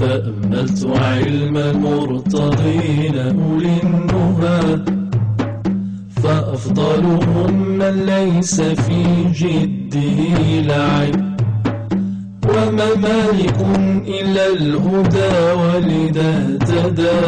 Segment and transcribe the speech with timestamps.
[0.00, 4.60] تأملت علم المرتضين أولي النهى
[6.22, 9.02] فأفضلهم من ليس في
[9.40, 11.16] جده لعب.
[12.48, 13.58] وما مالك
[14.08, 17.26] إلا الهدى ولذا اهتدى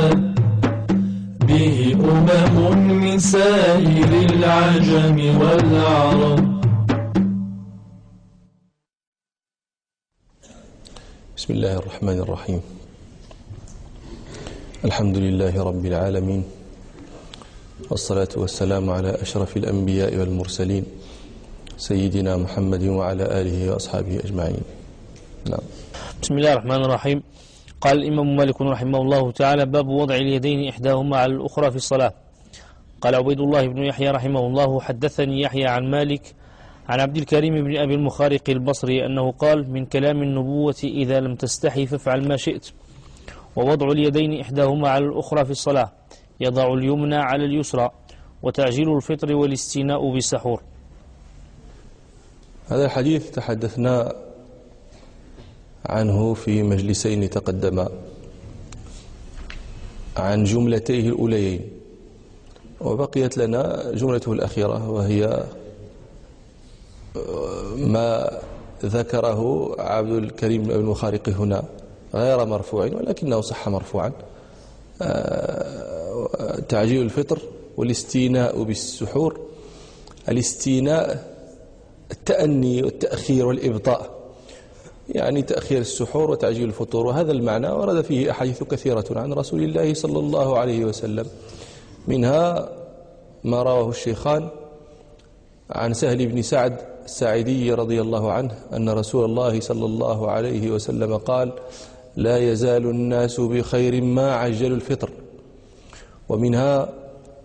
[1.48, 6.37] به أمم من سائر العجم والعرب.
[11.48, 12.60] بسم الله الرحمن الرحيم.
[14.84, 16.44] الحمد لله رب العالمين.
[17.90, 20.84] والصلاة والسلام على أشرف الأنبياء والمرسلين
[21.80, 24.60] سيدنا محمد وعلى آله وأصحابه أجمعين.
[25.48, 25.64] نعم.
[26.20, 27.18] بسم الله الرحمن الرحيم.
[27.80, 32.12] قال الإمام مالك رحمه الله تعالى باب وضع اليدين إحداهما على الأخرى في الصلاة.
[33.00, 36.36] قال عبيد الله بن يحيى رحمه الله حدثني يحيى عن مالك
[36.88, 41.86] عن عبد الكريم بن أبي المخارق البصري أنه قال من كلام النبوة إذا لم تستحي
[41.86, 42.70] فافعل ما شئت.
[43.56, 45.92] ووضع اليدين إحداهما على الأخرى في الصلاة.
[46.40, 47.90] يضع اليمنى على اليسرى.
[48.42, 50.62] وتعجيل الفطر والاستيناء بالسحور.
[52.68, 54.12] هذا الحديث تحدثنا
[55.86, 57.88] عنه في مجلسين تقدما.
[60.16, 61.60] عن جملتيه الأوليين.
[62.80, 65.44] وبقيت لنا جملته الأخيرة وهي
[67.76, 68.38] ما
[68.84, 71.64] ذكره عبد الكريم بن المخارق هنا
[72.14, 74.12] غير مرفوع ولكنه صح مرفوعا.
[75.02, 77.38] آه، تعجيل الفطر
[77.76, 79.40] والاستيناء بالسحور.
[80.28, 81.24] الاستيناء
[82.10, 84.18] التأني والتأخير والإبطاء
[85.08, 90.18] يعني تأخير السحور وتعجيل الفطور وهذا المعنى ورد فيه أحاديث كثيرة عن رسول الله صلى
[90.18, 91.26] الله عليه وسلم.
[92.08, 92.68] منها
[93.44, 94.48] ما رواه الشيخان
[95.70, 101.16] عن سهل بن سعد الساعدي رضي الله عنه أن رسول الله صلى الله عليه وسلم
[101.16, 101.52] قال
[102.16, 105.10] لا يزال الناس بخير ما عجلوا الفطر.
[106.28, 106.88] ومنها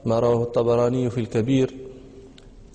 [0.06, 1.74] ما رواه الطبراني في الكبير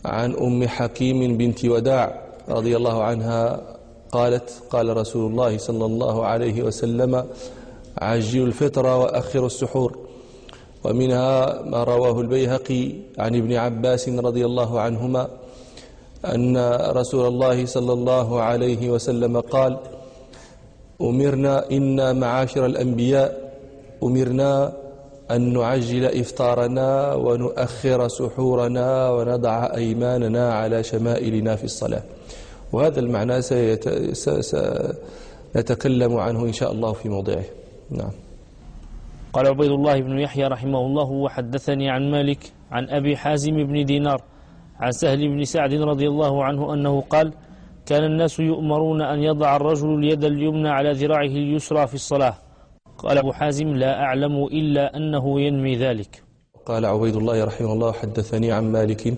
[0.04, 3.60] عن أم حكيم بنت وداع رضي الله عنها
[4.12, 7.24] قالت قال رسول الله صلى الله عليه وسلم
[7.98, 9.98] عجلوا الفطر وأخروا السحور.
[10.84, 15.28] ومنها ما رواه البيهقي عن ابن عباس رضي الله عنهما
[16.24, 16.56] أن
[16.90, 19.78] رسول الله صلى الله عليه وسلم قال
[21.00, 23.52] أمرنا إنا معاشر الأنبياء
[24.02, 24.72] أمرنا
[25.30, 32.02] أن نعجل إفطارنا ونؤخر سحورنا ونضع أيماننا على شمائلنا في الصلاة.
[32.72, 33.42] وهذا المعنى
[35.52, 37.44] سنتكلم عنه إن شاء الله في موضعه.
[37.90, 38.10] نعم.
[39.32, 44.22] قال عبيد الله بن يحيى رحمه الله وحدثني عن مالك عن أبي حازم بن دينار
[44.80, 47.32] عن سهل بن سعد رضي الله عنه أنه قال
[47.86, 52.34] كان الناس يؤمرون أن يضع الرجل اليد اليمنى على ذراعه اليسرى في الصلاة
[52.98, 56.22] قال أبو حازم لا أعلم إلا أنه ينمي ذلك
[56.66, 59.14] قال عبيد الله رحمه الله حدثني عن مالك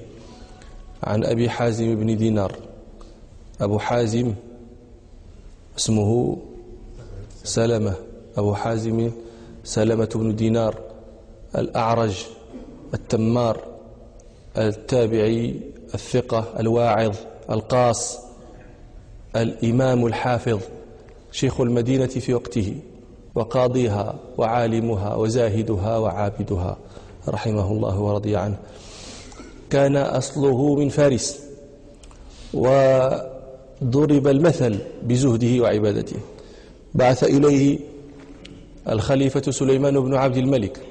[1.05, 2.53] عن أبي حازم بن دينار.
[3.61, 4.35] أبو حازم
[5.79, 6.37] اسمه
[7.45, 7.95] سلمة.
[8.37, 9.11] أبو حازم
[9.65, 10.75] سلمة بن دينار
[11.59, 12.27] الأعرج
[12.95, 13.70] التمار.
[14.69, 15.61] التابعي
[15.95, 17.17] الثقة الواعظ
[17.51, 18.19] القاص
[19.37, 20.61] الإمام الحافظ
[21.33, 22.77] شيخ المدينة في وقته
[23.35, 26.77] وقاضيها وعالمها وزاهدها وعابدها
[27.29, 28.57] رحمه الله ورضي عنه.
[29.71, 31.41] كان أصله من فارس
[32.55, 36.17] وضرب المثل بزهده وعبادته.
[36.95, 37.79] بعث إليه
[38.89, 40.90] الخليفة سليمان بن عبد الملك.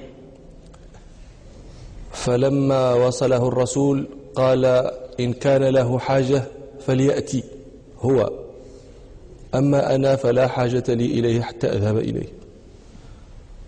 [2.19, 4.65] فلما وصله الرسول قال
[5.19, 6.43] إن كان له حاجة
[6.79, 7.43] فليأتي
[8.01, 8.31] هو.
[9.55, 12.27] أما أنا فلا حاجة لي إليه حتى أذهب إليه.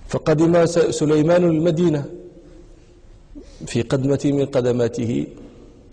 [0.08, 2.06] فقدم سليمان المدينة
[3.66, 5.28] في قدمة من قدماته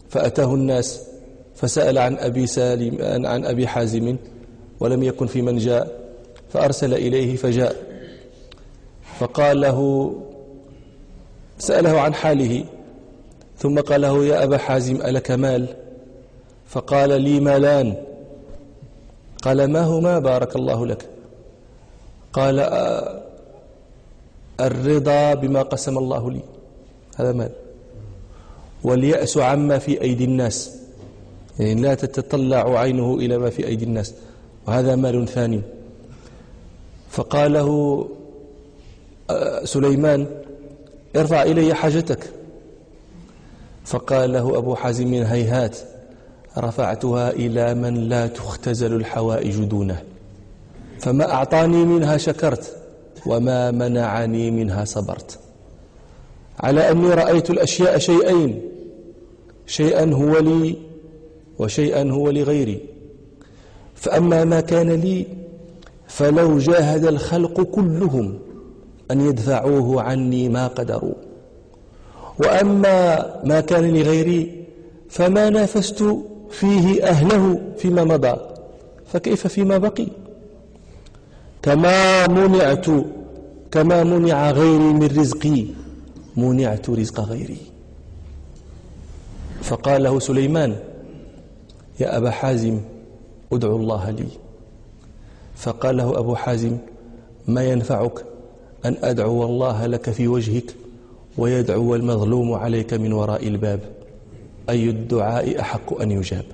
[0.09, 1.03] فأتاه الناس
[1.57, 4.17] فسأل عن أبي سالم عن أبي حازم
[4.81, 6.01] ولم يكن في من جاء
[6.53, 7.77] فأرسل إليه فجاء.
[9.19, 10.13] فقال له
[11.59, 12.65] سأله عن حاله
[13.59, 15.67] ثم قال له يا أبا حازم ألك مال؟
[16.67, 17.95] فقال لي مالان.
[19.43, 21.09] قال ما هما؟ بارك الله لك.
[22.33, 22.61] قال
[24.61, 26.41] الرضا بما قسم الله لي.
[27.17, 27.51] هذا مال.
[28.85, 30.79] واليأس عما في أيدي الناس.
[31.59, 34.15] يعني لا تتطلع عينه إلى ما في أيدي الناس.
[34.67, 35.63] وهذا مال ثاني.
[37.11, 38.09] فقال له
[39.65, 40.27] سليمان
[41.19, 42.31] ارفع إلي حاجتك.
[43.85, 45.77] فقال له أبو حازم هيهات
[46.59, 50.03] رفعتها إلى من لا تختزل الحوائج دونه.
[51.01, 52.77] فما أعطاني منها شكرت
[53.27, 55.39] وما منعني منها صبرت.
[56.61, 58.63] على أني رأيت الأشياء شيئين
[59.67, 60.77] شيئا هو لي
[61.59, 62.81] وشيئا هو لغيري.
[63.95, 65.27] فأما ما كان لي
[66.09, 68.39] فلو جاهد الخلق كلهم
[69.11, 71.15] أن يدفعوه عني ما قدروا.
[72.39, 74.65] وأما ما كان لغيري
[75.11, 76.05] فما نافست
[76.51, 78.37] فيه أهله فيما مضى.
[79.13, 80.07] فكيف فيما بقي؟
[81.63, 82.87] كما منعت
[83.71, 85.65] كما منع غيري من رزقي
[86.37, 87.59] منعت رزق غيري.
[89.63, 90.77] فقال له سليمان
[92.01, 92.81] يا أبا حازم
[93.53, 94.29] ادعو الله لي.
[95.57, 96.79] فقال له أبو حازم
[97.47, 98.25] ما ينفعك؟
[98.85, 100.75] أن أدعو الله لك في وجهك
[101.39, 103.81] ويدعو المظلوم عليك من وراء الباب.
[104.69, 106.45] أي الدعاء أحق أن يجاب.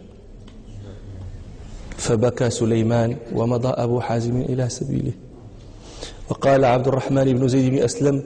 [1.96, 5.12] فبكى سليمان ومضى أبو حازم إلى سبيله.
[6.30, 8.22] وقال عبد الرحمن بن زيد بن أسلم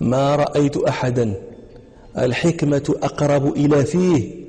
[0.00, 1.34] ما رأيت أحدا
[2.18, 4.44] الحكمة أقرب إلى فيه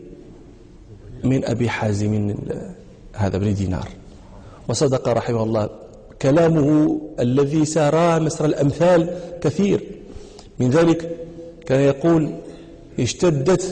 [1.24, 2.36] من أبي حازم
[3.14, 3.88] هذا بن دينار.
[4.68, 5.70] وصدق رحمه الله.
[6.26, 9.00] كلامه الذي سار مسر الأمثال
[9.42, 9.80] كثير.
[10.60, 11.00] من ذلك
[11.66, 12.22] كان يقول
[13.00, 13.64] اشتدت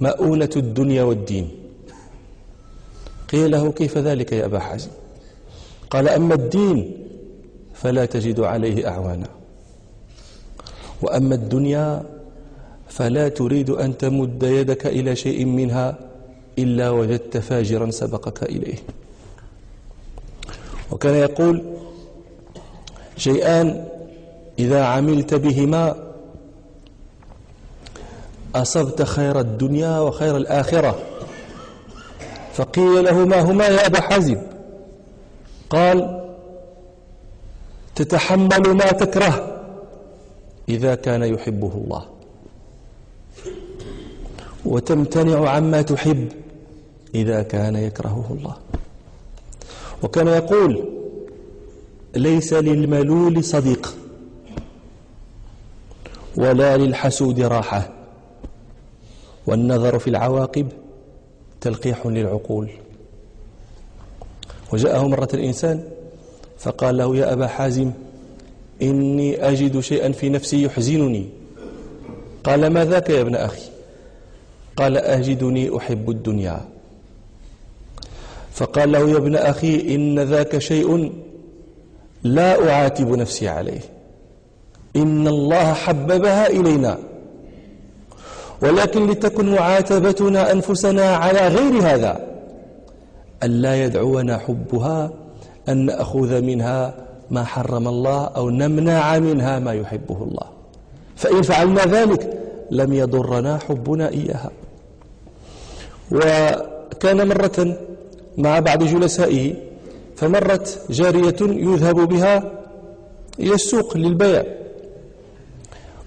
[0.00, 1.48] مؤونة الدنيا والدين.
[3.32, 4.88] قيل له كيف ذلك يا أبا حازم؟
[5.90, 6.78] قال أما الدين
[7.74, 9.28] فلا تجد عليه أعوانا
[11.02, 12.02] وأما الدنيا
[12.88, 15.98] فلا تريد أن تمد يدك إلى شيء منها
[16.58, 18.80] إلا وجدت فاجرا سبقك إليه.
[20.90, 21.62] وكان يقول
[23.16, 23.88] شيئان
[24.58, 25.96] إذا عملت بهما
[28.54, 30.98] أصبت خير الدنيا وخير الآخرة.
[32.54, 34.42] فقيل له ما هما يا أبا حازم؟
[35.70, 36.26] قال
[37.94, 39.62] تتحمل ما تكره
[40.68, 42.04] إذا كان يحبه الله.
[44.64, 46.28] وتمتنع عما تحب
[47.14, 48.56] إذا كان يكرهه الله.
[50.02, 50.84] وكان يقول
[52.16, 53.96] ليس للملول صديق
[56.36, 57.92] ولا للحسود راحة
[59.46, 60.68] والنظر في العواقب
[61.60, 62.70] تلقيح للعقول
[64.72, 65.84] وجاءه مرة الإنسان
[66.58, 67.92] فقال له يا أبا حازم
[68.82, 71.28] إني أجد شيئا في نفسي يحزنني
[72.44, 73.62] قال ما ذاك يا ابن أخي
[74.76, 76.60] قال أجدني أحب الدنيا
[78.56, 81.12] فقال له يا ابن أخي إن ذاك شيء
[82.22, 83.80] لا أعاتب نفسي عليه.
[84.96, 86.98] إن الله حببها إلينا.
[88.62, 92.20] ولكن لتكن معاتبتنا أنفسنا على غير هذا
[93.42, 95.10] ألا يدعونا حبها
[95.68, 96.94] أن نأخذ منها
[97.30, 100.46] ما حرم الله أو نمنع منها ما يحبه الله.
[101.16, 104.50] فإن فعلنا ذلك لم يضرنا حبنا إياها.
[106.12, 107.76] وكان مرة
[108.38, 109.54] مع بعض جلسائه
[110.16, 112.52] فمرت جارية يذهب بها
[113.40, 114.44] إلى السوق للبيع.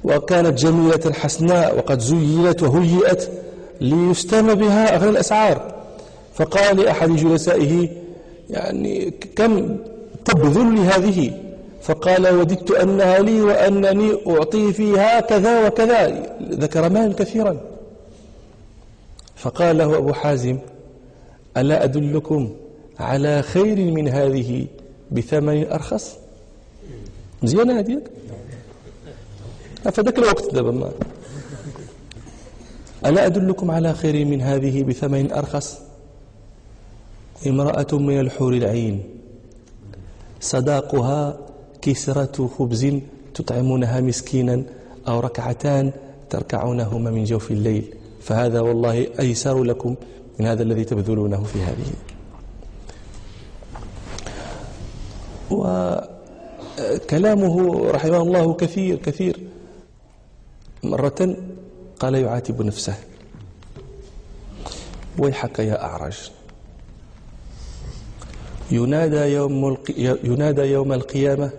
[0.03, 3.29] وكانت جميلة حسناء وقد زينت وهيئت
[3.81, 5.75] ليستم بها أغلى الأسعار.
[6.33, 7.89] فقال لأحد جلسائه
[8.49, 9.77] يعني كم
[10.25, 11.31] تبذل لهذه؟
[11.81, 16.35] فقال وددت أنها لي وأنني أعطي فيها كذا وكذا.
[16.51, 17.57] ذكر مال كثيرا.
[19.35, 20.57] فقال له أبو حازم
[21.57, 22.55] ألا أدلكم
[22.99, 24.67] على خير من هذه
[25.11, 26.17] بثمن أرخص؟
[27.43, 28.03] مزيانة هذيك
[29.83, 30.91] فذاك الوقت دابا ما
[33.05, 35.77] ألا أدلكم على خير من هذه بثمن أرخص؟
[37.47, 39.03] امرأة من الحور العين
[40.41, 41.37] صداقها
[41.81, 42.95] كسرة خبز
[43.33, 44.63] تطعمونها مسكينا
[45.07, 45.91] أو ركعتان
[46.29, 49.95] تركعونهما من جوف الليل فهذا والله أيسر لكم
[50.39, 51.91] من هذا الذي تبذلونه في هذه.
[56.79, 59.39] وكلامه رحمه الله كثير كثير.
[60.83, 61.37] مرة
[61.99, 62.95] قال يعاتب نفسه.
[65.17, 66.31] ويحك يا أعرج.
[68.71, 69.77] ينادى يوم,
[70.23, 71.51] ينادى يوم القيامة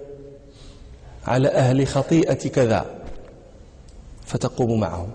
[1.26, 2.86] على أهل خطيئة كذا.
[4.26, 5.10] فتقوم معهم.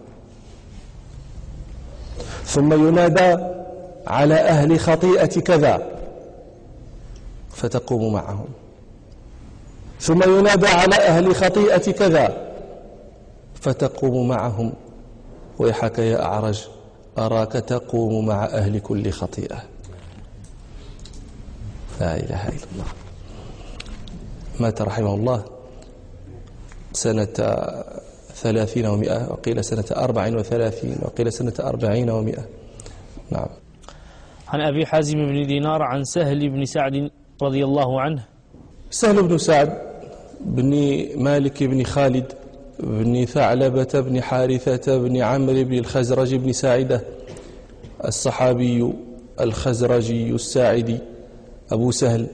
[2.46, 3.55] ثم ينادى
[4.08, 5.88] على أهل خطيئة كذا
[7.50, 8.48] فتقوم معهم.
[10.00, 12.52] ثم ينادى على أهل خطيئة كذا
[13.62, 14.74] فتقوم معهم.
[15.60, 16.68] ويحك يا أعرج
[17.18, 19.64] أراك تقوم مع أهل كل خطيئة.
[22.00, 22.86] لا إله إلا الله.
[24.60, 25.44] مات رحمه الله
[26.94, 27.34] سنة
[28.36, 32.46] ثلاثين ومئة وقيل سنة أربع وثلاثين وقيل سنة أربعين ومئة.
[33.32, 33.48] نعم.
[34.48, 37.10] عن أبي حازم بن دينار عن سهل بن سعد
[37.42, 38.26] رضي الله عنه.
[38.92, 39.78] سهل بن سعد
[40.42, 42.34] بن مالك بن خالد
[42.80, 47.02] بن ثعلبة بن حارثة بن عمرو بن الخزرج بن ساعدة
[48.06, 48.94] الصحابي
[49.42, 50.98] الخزرجي الساعدي
[51.72, 52.28] أبو سهل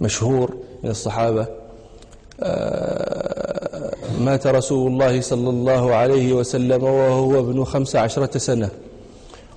[0.00, 1.46] مشهور من الصحابة.
[2.40, 8.68] آه، مات رسول الله صلى الله عليه وسلم وهو ابن خمس عشرة سنة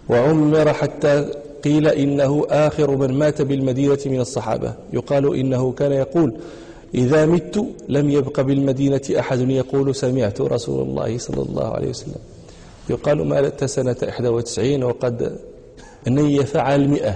[0.09, 1.31] وعمر حتى
[1.63, 4.73] قيل إنه آخر من مات بالمدينة من الصحابة.
[4.93, 6.33] يقال إنه كان يقول
[6.95, 12.21] إذا مت لم يبق بالمدينة أحد يقول سمعت رسول الله صلى الله عليه وسلم.
[12.89, 15.39] يقال مات سنة 91 وقد
[16.07, 17.15] نيف على المئة.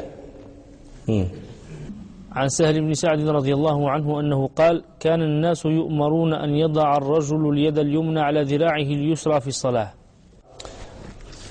[2.32, 7.50] عن سهل بن سعد رضي الله عنه أنه قال كان الناس يؤمرون أن يضع الرجل
[7.50, 9.94] اليد اليمنى على ذراعه اليسرى في الصلاة.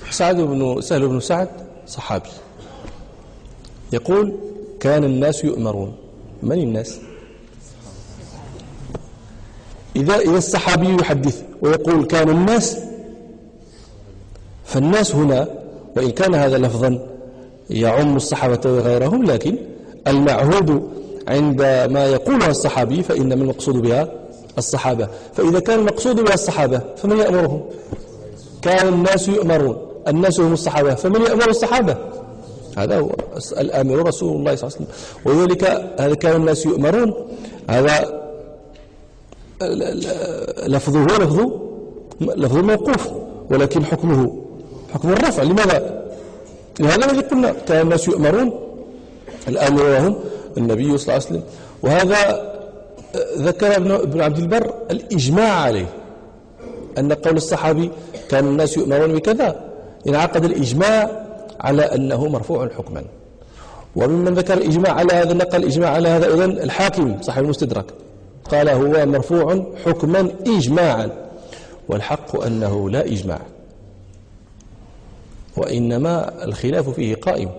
[0.09, 1.49] سعد بن سهل بن سعد
[1.87, 2.29] صحابي.
[3.93, 4.33] يقول
[4.79, 5.93] كان الناس يؤمرون.
[6.43, 6.99] من الناس؟
[9.95, 12.77] إذا إذا الصحابي يحدث ويقول كان الناس
[14.65, 15.47] فالناس هنا
[15.97, 17.07] وإن كان هذا لفظا
[17.69, 19.57] يعم الصحابة وغيرهم لكن
[20.07, 20.89] المعهود
[21.27, 24.11] عند ما يقوله الصحابي فإن من المقصود بها
[24.57, 25.07] الصحابة.
[25.33, 27.61] فإذا كان المقصود بها الصحابة فمن يأمرهم؟
[28.61, 29.77] كان الناس يؤمرون.
[30.07, 31.97] الناس هم الصحابة فمن يأمر الصحابة؟
[32.77, 33.09] هذا هو
[33.57, 34.87] الآمر رسول الله صلى الله عليه وسلم.
[35.25, 35.63] وذلك
[35.99, 37.13] هذا كان الناس يؤمرون.
[37.69, 38.21] هذا
[40.67, 41.51] لفظه لفظ
[42.21, 43.09] لفظ موقوف
[43.49, 44.41] ولكن حكمه
[44.93, 45.43] حكم الرفع.
[45.43, 46.01] لماذا؟
[46.79, 48.53] لهذا الذي قلنا كان الناس يؤمرون.
[49.47, 50.15] الآمر وهم
[50.57, 51.43] النبي صلى الله عليه وسلم.
[51.81, 52.51] وهذا
[53.37, 55.85] ذكر ابن عبد البر الإجماع عليه
[56.97, 57.91] أن قول الصحابي
[58.29, 59.71] كان الناس يؤمرون بكذا.
[60.07, 61.21] انعقد الإجماع
[61.61, 63.03] على أنه مرفوع حكما.
[63.95, 67.85] وممن ذكر الإجماع على هذا نقل الإجماع على هذا أيضا الحاكم صاحب المستدرك.
[68.51, 71.09] قال هو مرفوع حكما إجماعا
[71.89, 73.41] والحق أنه لا إجماع.
[75.57, 77.49] وإنما الخلاف فيه قائم.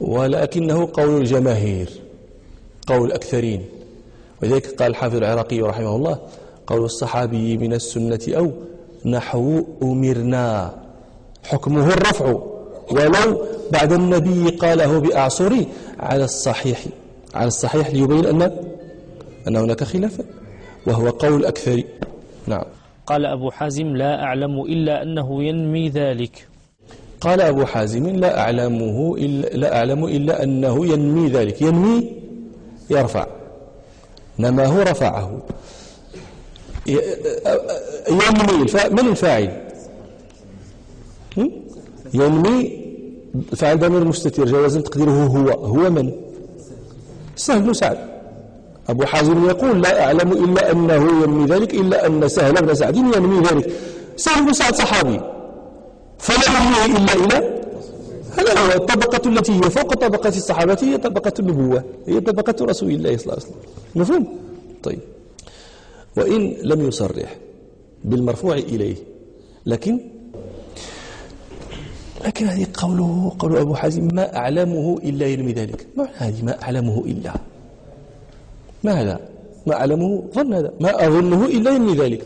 [0.00, 1.90] ولكنه قول الجماهير
[2.86, 3.64] قول الأكثرين.
[4.42, 6.18] ولذلك قال الحافظ العراقي رحمه الله
[6.66, 8.52] قول الصحابي من السنة أو
[9.04, 10.74] نحو أمرنا
[11.44, 12.57] حكمه الرفع.
[12.90, 15.66] ولو بعد النبي قاله بأعصري
[16.00, 16.84] على الصحيح
[17.34, 18.42] على الصحيح ليبين أن
[19.48, 20.24] أن هناك خلافا
[20.86, 21.82] وهو قول أكثر
[22.46, 22.64] نعم.
[23.06, 26.48] قال أبو حازم لا أعلم إلا أنه ينمي ذلك.
[27.20, 31.62] قال أبو حازم لا أعلمه إلا لا أعلم إلا أنه ينمي ذلك.
[31.62, 32.12] ينمي؟
[32.90, 33.26] يرفع.
[34.38, 35.42] نماه رفعه.
[38.08, 39.67] ينمي من الفاعل؟
[42.14, 42.88] ينمي
[43.56, 46.12] فعل ضمير مستتر جوازا تقديره هو هو من؟
[47.36, 47.98] سهل بن سعد
[48.88, 53.46] أبو حازم يقول لا أعلم إلا أنه ينمي ذلك إلا أن سهل بن سعد ينمي
[53.46, 53.72] ذلك.
[54.16, 55.20] سهل بن سعد صحابي.
[56.18, 57.58] فلا ينميه إلا إلى؟
[58.38, 63.16] هذا هو الطبقة التي هي فوق طبقة الصحابة هي طبقة النبوة هي طبقة رسول الله
[63.16, 63.56] صلى الله عليه وسلم.
[63.94, 64.38] مفهوم؟
[64.82, 64.98] طيب.
[66.16, 67.36] وإن لم يصرح
[68.04, 68.96] بالمرفوع إليه
[69.66, 70.00] لكن
[72.24, 75.86] لكن هذه قوله قول أبو حازم ما أعلمه إلا ينمي ذلك.
[75.96, 77.34] ما هذه؟ ما أعلمه إلا
[78.84, 79.20] ما هذا
[79.66, 80.72] ما أعلمه ظن هذا.
[80.80, 82.24] ما أظنه إلا ينمي ذلك.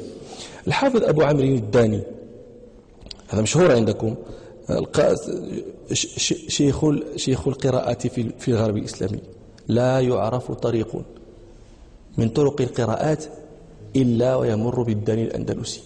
[0.67, 2.01] الحافظ أبو عمرو الداني
[3.29, 4.15] هذا مشهور عندكم
[5.93, 6.85] شيخ
[7.17, 9.19] شيخ القراءات في في الغرب الإسلامي.
[9.69, 11.03] لا يعرف طريق
[12.19, 13.25] من طرق القراءات
[13.97, 15.81] إلا ويمر بالداني الأندلسي.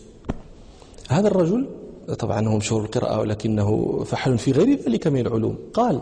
[1.08, 1.66] هذا الرجل
[2.14, 5.58] طبعا هو مشهور القراءة ولكنه فحل في غير ذلك من العلوم.
[5.74, 6.00] قال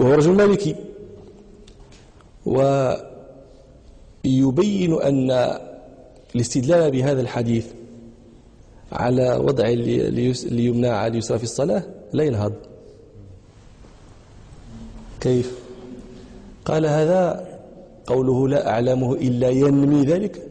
[0.00, 0.74] وهو رجل مالكي.
[4.24, 5.58] ويبين أن
[6.34, 7.66] الاستدلال بهذا الحديث
[8.92, 9.68] على وضع
[10.50, 11.82] ليمنع على اليسرى في الصلاة
[12.12, 12.52] لا ينهض.
[15.20, 15.58] كيف؟
[16.64, 17.46] قال هذا
[18.06, 20.48] قوله لا أعلمه إلا ينمي ذلك.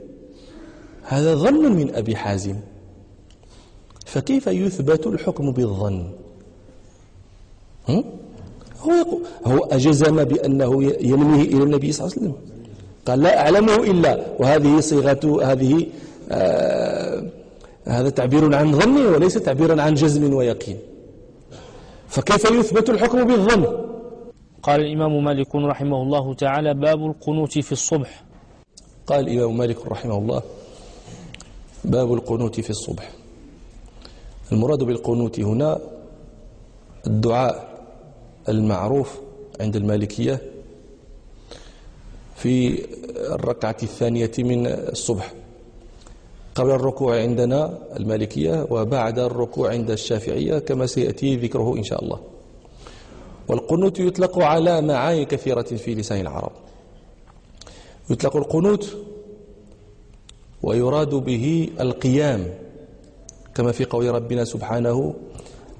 [1.04, 2.56] هذا ظن من أبي حازم.
[4.06, 6.10] فكيف يثبت الحكم بالظن؟
[8.80, 12.36] هو هو أجزم بأنه ينميه إلى النبي صلى الله عليه وسلم.
[13.06, 15.88] قال لا أعلمه إلا وهذه صيغة هذه
[16.32, 17.26] آه
[17.86, 20.78] هذا تعبير عن ظن وليس تعبيرا عن جزم ويقين.
[22.08, 23.66] فكيف يثبت الحكم بالظن؟
[24.64, 28.24] قال الإمام مالك رحمه الله تعالى باب القنوت في الصبح.
[29.08, 30.42] قال الإمام مالك رحمه الله
[31.84, 33.12] باب القنوت في الصبح.
[34.52, 35.80] المراد بالقنوت هنا
[37.08, 37.76] الدعاء
[38.50, 39.20] المعروف
[39.60, 40.42] عند المالكية
[42.36, 42.86] في
[43.16, 45.34] الركعة الثانية من الصبح.
[46.56, 52.20] قبل الركوع عندنا المالكية وبعد الركوع عند الشافعية كما سيأتي ذكره إن شاء الله.
[53.48, 56.52] والقنوت يطلق على معاني كثيرة في لسان العرب.
[58.10, 58.98] يطلق القنوت
[60.64, 62.65] ويراد به القيام
[63.56, 65.14] كما في قول ربنا سبحانه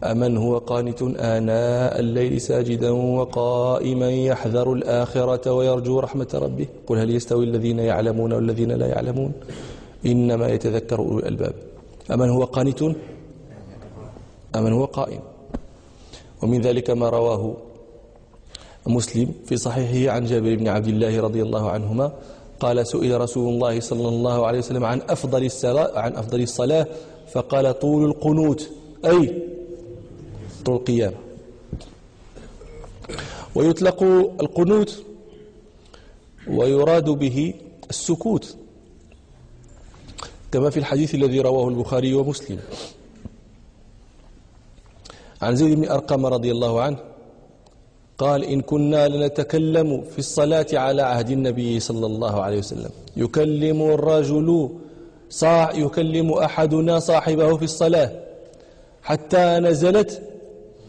[0.04, 6.68] أمن هو قانت آناء الليل ساجدا وقائما يحذر الآخرة ويرجو رحمة ربه.
[6.88, 9.32] قل هل يستوي الذين يعلمون والذين لا يعلمون؟
[10.06, 11.54] إنما يتذكر أولو الألباب.
[12.12, 12.84] أمن هو قانت؟
[14.56, 15.20] أمن هو قائم.
[16.44, 17.54] ومن ذلك ما رواه
[18.88, 22.12] مسلم في صحيحه عن جابر بن عبد الله رضي الله عنهما
[22.60, 26.88] قال سئل رسول الله صلى الله عليه وسلم عن أفضل الصلاة عن أفضل الصلاة
[27.36, 28.70] فقال طول القنوت.
[29.06, 29.44] أي
[30.66, 31.14] طول القيام
[33.56, 34.04] ويطلق
[34.42, 35.04] القنوت
[36.48, 37.54] ويراد به
[37.90, 38.56] السكوت.
[40.52, 42.60] كما في الحديث الذي رواه البخاري ومسلم.
[45.42, 46.98] عن زيد بن أرقم رضي الله عنه
[48.18, 52.92] قال إن كنا لنتكلم في الصلاة على عهد النبي صلى الله عليه وسلم.
[53.18, 54.70] يكلم الرجل
[55.30, 58.12] صاع يكلم أحدنا صاحبه في الصلاة.
[59.04, 60.22] حتى نزلت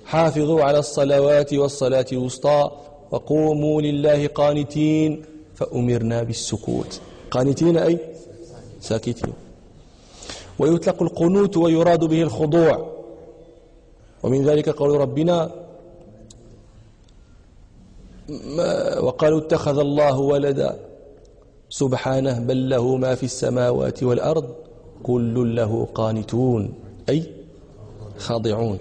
[0.05, 2.71] حافظوا على الصلوات والصلاة الوسطى
[3.11, 5.25] وقوموا لله قانتين.
[5.55, 7.01] فأمرنا بالسكوت.
[7.31, 7.99] قانتين أي؟
[8.81, 9.33] ساكتين.
[10.59, 12.93] ويطلق القنوت ويراد به الخضوع.
[14.23, 15.51] ومن ذلك قول ربنا
[19.01, 20.77] وقالوا اتخذ الله ولدا.
[21.69, 24.55] سبحانه بل له ما في السماوات والأرض
[25.03, 26.75] كل له قانتون
[27.09, 27.23] أي
[28.19, 28.79] خاضعون.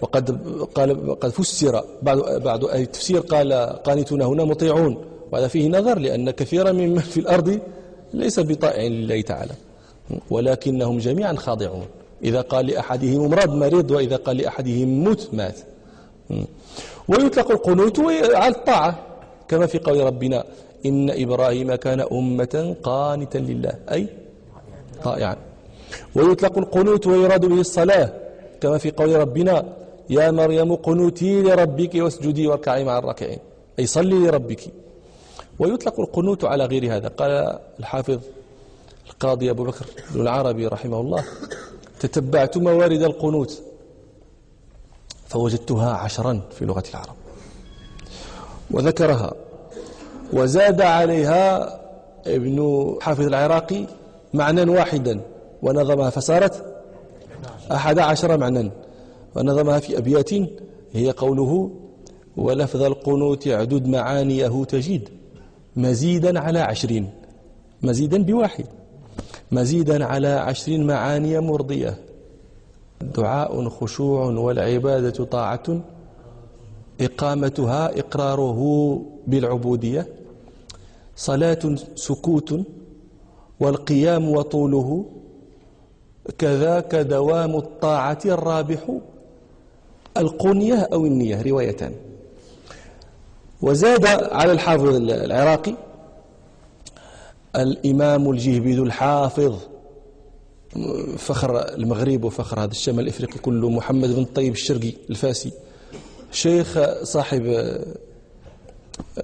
[0.00, 0.30] وقد
[0.74, 3.52] قال قد فسر بعض بعض أهل التفسير قال
[3.84, 7.60] قانتون هنا مطيعون وهذا فيه نظر لأن كثيرا ممن في الأرض
[8.14, 9.52] ليس بطائع لله تعالى
[10.30, 11.86] ولكنهم جميعا خاضعون.
[12.24, 15.58] إذا قال لأحدهم امرض مريض وإذا قال لأحدهم مت مات.
[17.08, 18.00] ويطلق القنوت
[18.34, 18.98] على الطاعة
[19.48, 20.44] كما في قول ربنا
[20.86, 23.74] إن إبراهيم كان أمة قانتا لله.
[23.90, 24.08] أي؟
[25.04, 25.36] طائعا
[26.14, 28.12] ويطلق القنوت ويراد به الصلاة
[28.60, 29.76] كما في قول ربنا
[30.10, 33.38] يا مريم قنوتي لربك واسجدي واركعي مع الراكعين.
[33.78, 34.62] أي صلي لربك.
[35.58, 37.08] ويطلق القنوت على غير هذا.
[37.08, 38.20] قال الحافظ
[39.10, 41.24] القاضي أبو بكر بن العربي رحمه الله
[42.00, 43.62] تتبعت موارد القنوت
[45.28, 47.14] فوجدتها عشرا في لغة العرب
[48.70, 49.34] وذكرها
[50.32, 51.74] وزاد عليها
[52.26, 53.86] ابن حافظ العراقي
[54.34, 55.20] معنى واحدا
[55.62, 56.64] ونظمها فصارت
[57.72, 58.70] أحد عشر معنى
[59.36, 60.30] ونظمها في أبيات
[60.92, 61.70] هي قوله
[62.36, 65.08] ولفظ القنوت عدد معانيه تجد
[65.76, 67.10] مزيدا على عشرين
[67.82, 68.64] مزيدا بواحد
[69.52, 71.98] مزيدا على عشر معاني مرضية
[73.00, 75.80] دعاء خشوع والعبادة طاعة
[77.00, 78.60] إقامتها إقراره
[79.26, 80.06] بالعبودية
[81.16, 82.60] صلاة سكوت
[83.60, 85.04] والقيام وطوله
[86.38, 88.98] كذاك دوام الطاعة الرابح
[90.16, 91.92] القنية أو النية روايتان.
[93.62, 95.74] وزاد على الحافظ العراقي
[97.56, 99.54] الإمام الجهبذ الحافظ
[101.18, 105.52] فخر المغرب وفخر هذا الشمال الإفريقي كله محمد بن الطيب الشرقي الفاسي
[106.34, 107.46] شيخ صاحب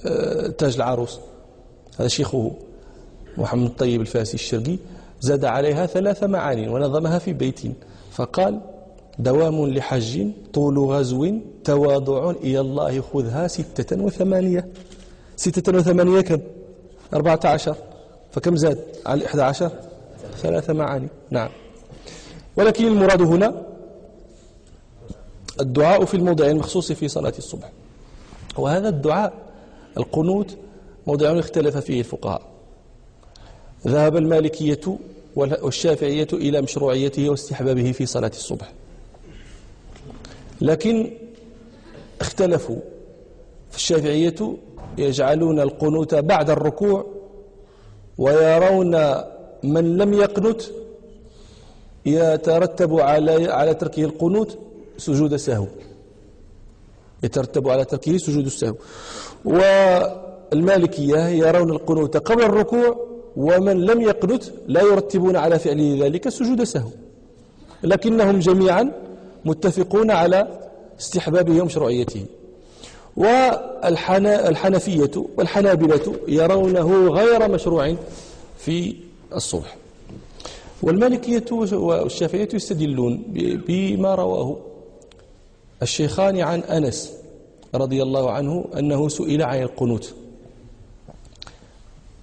[0.07, 1.19] آه، تاج العروس
[1.99, 2.53] هذا شيخه
[3.39, 4.79] محمد الطيب الفاسي الشرقي
[5.21, 7.61] زاد عليها ثلاث معاني ونظمها في بيت.
[8.13, 8.61] فقال
[9.19, 14.69] دوام لحج طول غزو تواضع إلى الله خذها ستة وثمانية.
[15.37, 16.41] ستة وثمانية كم؟
[17.15, 17.77] أربعة عشر.
[18.33, 19.71] فكم زاد؟ على الإحدى عشر؟
[20.43, 21.09] ثلاث معاني.
[21.31, 21.49] نعم.
[22.57, 23.70] ولكن المراد هنا
[25.61, 27.71] الدعاء في الموضع المخصوص في صلاة الصبح.
[28.59, 29.33] وهذا الدعاء
[29.97, 30.57] القنوت
[31.07, 32.43] موضع اختلف فيه الفقهاء.
[33.87, 34.81] ذهب المالكية
[35.37, 38.73] والشافعية إلى مشروعيته واستحبابه في صلاة الصبح.
[40.61, 41.11] لكن
[42.21, 42.79] اختلفوا.
[43.71, 44.57] في الشافعية
[44.99, 47.07] يجعلون القنوت بعد الركوع
[48.19, 48.91] ويرون
[49.63, 50.63] من لم يقنت
[52.07, 54.59] يترتب على على تركه القنوت
[55.07, 55.67] سجود سهو
[57.25, 58.75] يترتب على تركه سجود السهو.
[59.45, 62.89] والمالكية يرون القنوت قبل الركوع
[63.37, 66.91] ومن لم يقنت لا يرتبون على فعله ذلك سجود سهو
[67.83, 68.93] لكنهم جميعا
[69.45, 70.41] متفقون على
[71.01, 72.25] استحبابه ومشروعيته
[73.17, 77.97] والحنفية والحنابلة يرونه غير مشروع
[78.59, 78.95] في
[79.35, 79.77] الصبح.
[80.83, 83.23] والمالكية والشافعية يستدلون
[83.69, 84.57] بما رواه
[85.83, 87.13] الشيخان عن أنس
[87.75, 90.15] رضي الله عنه أنه سئل عن القنوت.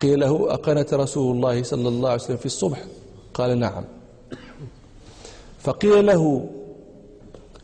[0.01, 2.83] قيل له أقنت رسول الله صلى الله عليه وسلم في الصبح؟
[3.33, 3.83] قال نعم.
[5.59, 6.49] فقيل له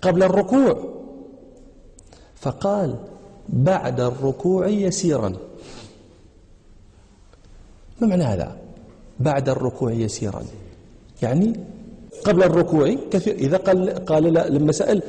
[0.01, 0.89] قبل الركوع؟
[2.36, 2.95] فقال
[3.49, 5.29] بعد الركوع يسيرا.
[8.01, 8.58] ما معنى هذا؟
[9.19, 10.43] بعد الركوع يسيرا.
[11.21, 11.53] يعني
[12.23, 15.03] قبل الركوع كثير إذا قال, قال لما سأل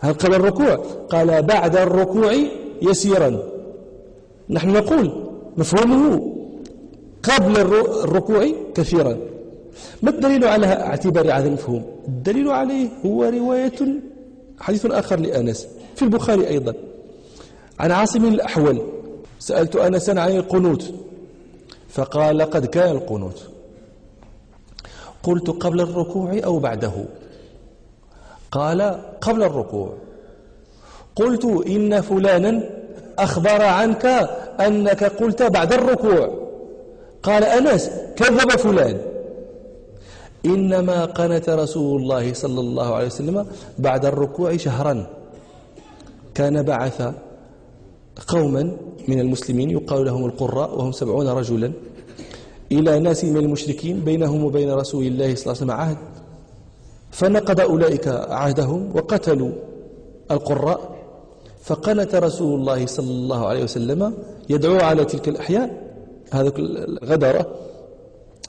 [0.00, 0.74] هل قبل الركوع؟
[1.10, 2.34] قال بعد الركوع
[2.82, 3.42] يسيرا.
[4.50, 6.32] نحن نقول مفهومه
[7.22, 9.16] قبل الركوع كثيرا.
[10.02, 14.00] ما الدليل على اعتبار هذا المفهوم؟ الدليل عليه هو رواية
[14.60, 16.74] حديث آخر لأنس في البخاري أيضا.
[17.80, 18.82] عن عاصم الأحول
[19.38, 20.94] سألت أنسا عن القنوت
[21.88, 23.48] فقال قد كان القنوت.
[25.22, 26.92] قلت قبل الركوع أو بعده؟
[28.52, 29.94] قال قبل الركوع.
[31.16, 32.70] قلت إن فلانا
[33.18, 34.06] أخبر عنك
[34.60, 36.48] أنك قلت بعد الركوع.
[37.22, 38.98] قال أنس كذب فلان.
[40.46, 43.46] إنما قنت رسول الله صلى الله عليه وسلم
[43.78, 45.06] بعد الركوع شهرا.
[46.34, 47.12] كان بعث
[48.26, 48.76] قوما
[49.08, 51.72] من المسلمين يقال لهم القراء وهم سبعون رجلا
[52.72, 55.96] إلى ناس من المشركين بينهم وبين رسول الله صلى الله عليه وسلم عهد.
[57.10, 59.50] فنقض أولئك عهدهم وقتلوا
[60.30, 60.80] القراء.
[61.62, 64.14] فقنت رسول الله صلى الله عليه وسلم
[64.48, 65.68] يدعو على تلك الأحياء.
[66.32, 67.46] هذا الغدرة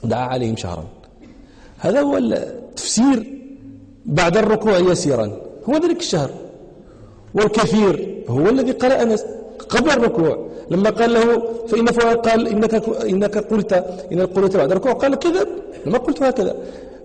[0.04, 0.84] دعا عليهم شهرا.
[1.78, 3.18] هذا هو التفسير
[4.06, 5.26] بعد الركوع يسيرا.
[5.68, 6.30] هو ذلك الشهر.
[7.34, 9.24] والكثير هو الذي قال أنس
[9.68, 10.48] قبل الركوع.
[10.70, 11.88] لما قال له فإن
[12.26, 12.74] قال إنك,
[13.12, 13.72] إنك قلت
[14.12, 14.92] إن قلت بعد الركوع.
[14.92, 15.48] قال كذب.
[15.86, 16.54] لما قلت هكذا.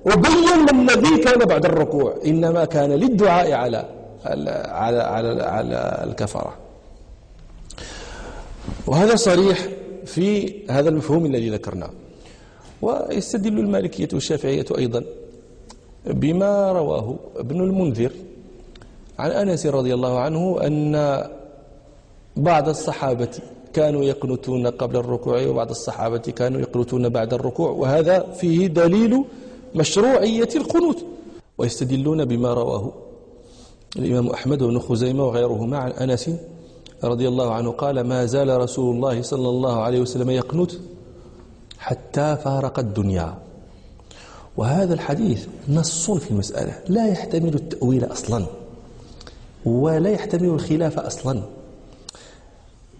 [0.08, 3.86] وبين الذي كان بعد الركوع إنما كان للدعاء على
[4.26, 6.54] على على, على الكفرة.
[8.88, 9.67] وهذا صريح
[10.06, 11.89] في هذا المفهوم الذي ذكرناه.
[12.82, 15.04] ويستدل المالكية والشافعية أيضا
[16.06, 18.12] بما رواه ابن المنذر
[19.20, 21.24] عن أنس رضي الله عنه أن
[22.36, 23.30] بعض الصحابة
[23.74, 29.24] كانوا يقنتون قبل الركوع وبعض الصحابة كانوا يقنتون بعد الركوع وهذا فيه دليل
[29.75, 31.06] مشروعية القنوت.
[31.58, 32.91] ويستدلون بما رواه
[33.95, 36.30] الإمام أحمد بن خزيمة وغيرهما عن أنس
[37.03, 40.71] رضي الله عنه قال ما زال رسول الله صلى الله عليه وسلم يقنت
[41.80, 43.38] حتى فارق الدنيا.
[44.58, 46.80] وهذا الحديث نص في المسألة.
[46.89, 48.45] لا يحتمل التأويل أصلا
[49.65, 51.41] ولا يحتمل الخلاف أصلا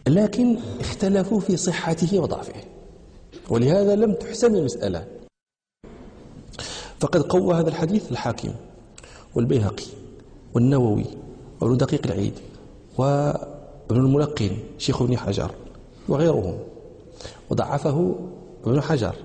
[0.08, 2.54] لكن اختلفوا في صحته وضعفه.
[3.50, 5.06] ولهذا لم تحسم المسألة.
[7.00, 8.50] فقد قوى هذا الحديث الحاكم
[9.36, 9.86] والبيهقي
[10.54, 11.06] والنووي
[11.62, 12.34] وابن دقيق العيد
[12.98, 15.52] وابن الملقن شيخ ابن حجر
[16.10, 16.58] وغيرهم
[17.50, 18.16] وضعفه
[18.66, 19.16] ابن حجر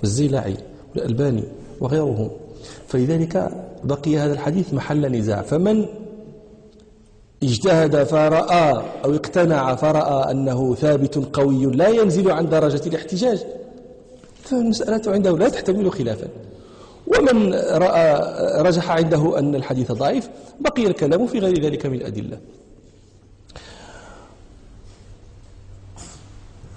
[0.00, 0.56] والزيلعي
[0.94, 1.44] والألباني
[1.80, 2.30] وغيرهم.
[2.88, 3.50] فلذلك
[3.84, 5.42] بقي هذا الحديث محل نزاع.
[5.42, 5.86] فمن
[7.42, 13.44] اجتهد فرأى أو اقتنع فرأى أنه ثابت قوي لا ينزل عن درجة الاحتجاج
[14.42, 16.28] فالمسألة عنده لا تحتمل خلافا.
[17.08, 18.20] ومن رأى
[18.62, 20.28] رجح عنده أن الحديث ضعيف
[20.60, 22.38] بقي الكلام في غير ذلك من الأدلة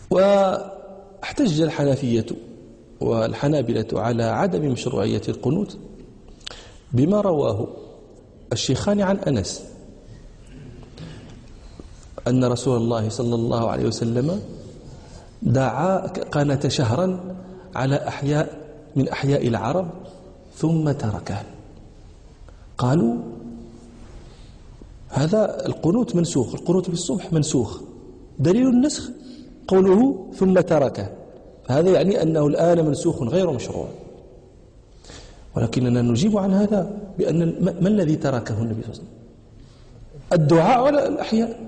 [0.10, 2.26] واحتج الحنفية
[3.02, 5.78] والحنابلة على عدم مشروعية القنوت
[6.94, 7.68] بما رواه
[8.54, 9.64] الشيخان عن أنس
[12.28, 14.42] أن رسول الله صلى الله عليه وسلم
[15.42, 17.36] دعا قنت شهرا
[17.76, 18.62] على أحياء
[18.96, 19.90] من أحياء العرب
[20.62, 21.42] ثم تركه
[22.78, 23.16] قالوا
[25.10, 27.82] هذا القنوت منسوخ القنوت في الصبح منسوخ.
[28.40, 29.10] دليل النسخ؟
[29.68, 31.10] قوله ثم تركه
[31.68, 33.88] هذا يعني أنه الآن منسوخ غير مشروع.
[35.56, 37.40] ولكننا نجيب عن هذا بأن
[37.82, 39.08] ما الذي تركه النبي صلى الله عليه وسلم؟
[40.34, 41.60] الدعاء على الأحياء.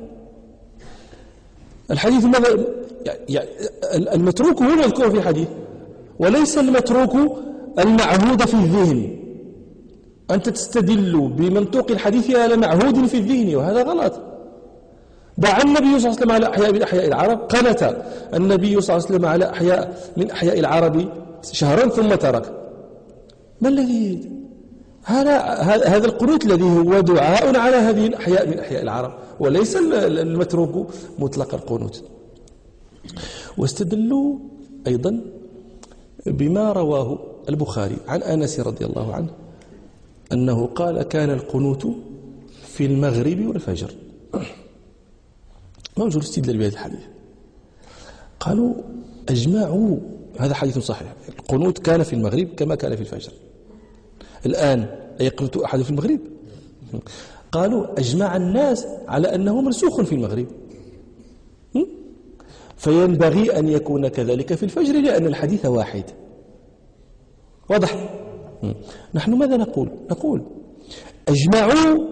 [1.91, 2.65] الحديث ماذا؟
[3.29, 3.49] يعني
[3.93, 5.47] المتروك هو المذكور في الحديث
[6.19, 7.13] وليس المتروك
[7.79, 9.19] المعهود في الذهن.
[10.31, 14.13] أنت تستدل بمنطوق الحديث على معهود في الذهن وهذا غلط.
[15.37, 17.39] دعا النبي صلى الله عليه وسلم على أحياء من أحياء العرب.
[17.39, 21.09] قنت النبي صلى الله عليه وسلم على أحياء من أحياء العرب
[21.51, 22.53] شهرا ثم ترك.
[23.61, 24.29] ما الذي؟
[25.03, 25.39] هذا
[25.93, 30.87] هذا القنوت الذي هو دعاء على هذه الأحياء من أحياء العرب وليس المتروك
[31.19, 32.03] مطلق القنوت.
[33.57, 34.35] واستدلوا
[34.87, 35.21] أيضا
[36.25, 39.29] بما رواه البخاري عن أنس رضي الله عنه
[40.31, 41.87] أنه قال كان القنوت
[42.67, 43.91] في المغرب والفجر.
[45.97, 46.99] ما وجه الاستدلال بهذا الحديث؟
[48.39, 48.73] قالوا
[49.29, 49.97] أجمعوا
[50.39, 51.13] هذا حديث صحيح.
[51.39, 53.31] القنوت كان في المغرب كما كان في الفجر.
[54.45, 56.19] الآن يقنط أحد في المغرب؟
[57.51, 60.47] قالوا أجمع الناس على أنه منسوخ في المغرب.
[62.77, 66.03] فينبغي أن يكون كذلك في الفجر لأن الحديث واحد.
[67.69, 68.09] واضح؟
[69.13, 70.41] نحن ماذا نقول؟ نقول
[71.27, 72.07] أجمعوا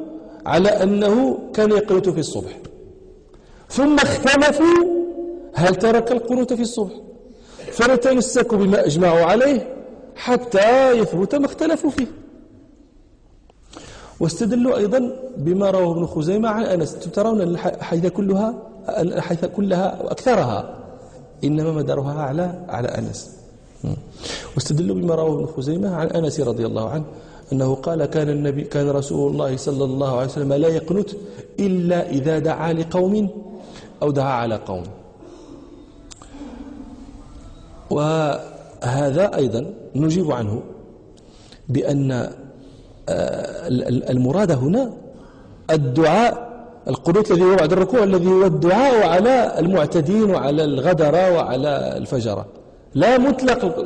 [0.45, 2.57] على أنه كان يقنط في الصبح.
[3.69, 5.01] ثم اختلفوا
[5.53, 6.93] هل ترك القنوت في الصبح.
[7.71, 9.75] فنتمسك بما أجمعوا عليه
[10.15, 12.07] حتى يثبت ما اختلفوا فيه.
[14.19, 14.99] واستدلوا أيضا
[15.37, 16.93] بما رواه ابن خزيمة عن أنس.
[16.93, 18.53] ترون الحديث كلها
[18.89, 20.77] الحديث كلها وأكثرها
[21.43, 23.40] إنما مدارها على على أنس.
[24.55, 27.03] واستدلوا بما رواه ابن خزيمة عن أنس رضي الله عنه
[27.53, 31.09] أنه قال كان النبي كان رسول الله صلى الله عليه وسلم لا يقنت
[31.59, 33.29] إلا إذا دعا لقوم
[34.03, 34.83] أو دعا على قوم.
[37.89, 40.61] وهذا أيضا نجيب عنه
[41.69, 42.11] بأن
[43.09, 43.67] آه،
[44.09, 44.93] المراد هنا
[45.69, 46.51] الدعاء
[46.87, 52.45] القنوت الذي هو بعد الركوع الذي هو الدعاء على المعتدين وعلى الغدر وعلى الفجر.
[52.95, 53.79] لا مطلق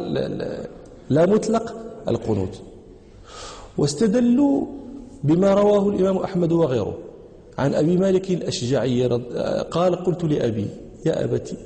[1.09, 1.75] لا مطلق
[2.07, 2.61] القنوت.
[3.77, 4.65] واستدلوا
[5.23, 6.97] بما رواه الإمام أحمد وغيره
[7.57, 9.07] عن أبي مالك الأشجعي
[9.71, 10.67] قال قلت لأبي
[11.05, 11.57] يا أبتي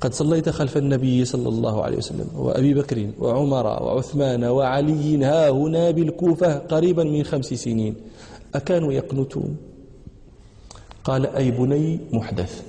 [0.00, 5.90] قد صليت خلف النبي صلى الله عليه وسلم وأبي بكر وعمر وعثمان وعلي ها هنا
[5.90, 7.94] بالكوفة قريبا من خمس سنين
[8.54, 9.56] أكانوا يقنتون؟
[11.04, 12.62] قال أي بني محدث.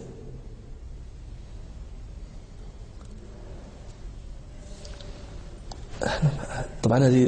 [6.86, 7.24] طبعا هذه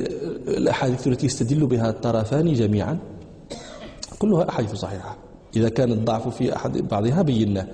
[0.47, 2.97] الأحاديث التي يستدل بها الطرفان جميعا
[4.19, 5.17] كلها أحاديث صحيحة.
[5.55, 7.67] إذا كان الضعف في أحد بعضها بيناه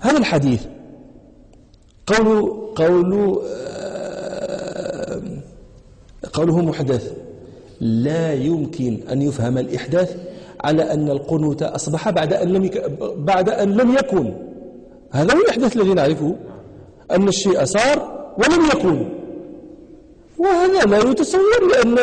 [0.00, 0.62] هذا الحديث
[2.06, 5.22] قول قول آه،
[6.32, 7.12] قوله محدث
[7.80, 10.16] لا يمكن أن يفهم الإحداث
[10.60, 12.70] على أن القنوت أصبح بعد أن لم
[13.16, 14.34] بعد أن لم يكن.
[15.10, 16.36] هذا هو الإحداث الذي نعرفه
[17.10, 19.17] أن الشيء صار ولم يكن.
[20.38, 21.40] وهذا لا يتصور
[21.72, 21.94] لأن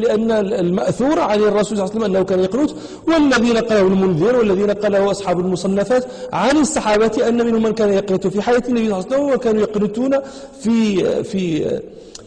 [0.00, 2.74] لأن المأثور عن الرسول صلى الله عليه وسلم أنه كان يقنط
[3.08, 8.42] والذي نقله المنذر والذي نقله أصحاب المصنفات عن الصحابة أن منهم من كان يقنط في
[8.42, 10.18] حياة النبي صلى الله عليه وسلم وكانوا يقنطون
[10.60, 11.70] في في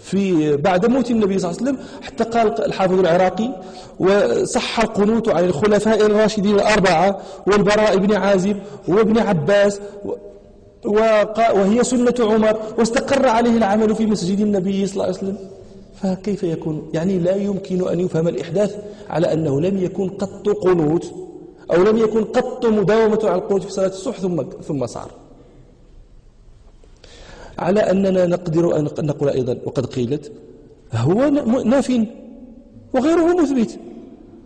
[0.03, 1.85] في بعد موت النبي صلى الله عليه وسلم.
[2.01, 3.49] حتى قال الحافظ العراقي
[3.99, 9.79] وصح القنوت عن الخلفاء الراشدين الأربعة والبراء بن عازب وابن عباس
[10.85, 15.37] وهي سنة عمر واستقر عليه العمل في مسجد النبي صلى الله عليه وسلم.
[16.01, 18.75] فكيف يكون؟ يعني لا يمكن أن يفهم الإحداث
[19.09, 21.13] على أنه لم يكن قط قنوت
[21.73, 25.11] أو لم يكن قط مداومة على القنوت في صلاة الصبح ثم ثم صار.
[27.59, 30.31] على أننا نقدر أن نقول أيضا وقد قيلت
[30.93, 31.29] هو
[31.65, 32.01] ناف
[32.93, 33.79] وغيره مثبت.